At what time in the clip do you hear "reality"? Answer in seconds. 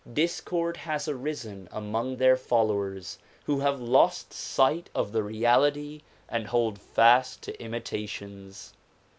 5.21-6.01